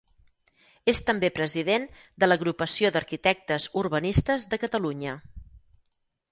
[0.93, 1.85] És també president
[2.23, 5.17] de l’Agrupació d’Arquitectes Urbanistes de Catalunya.